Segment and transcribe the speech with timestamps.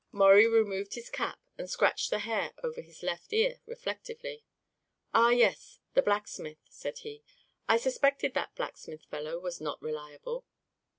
[0.11, 4.43] Maurie removed his cap and scratched the hair over his left ear reflectively.
[5.13, 7.21] "Ah, yes, the blacksmith!" said he.
[7.69, 10.43] "I suspected that blacksmith fellow was not reliable."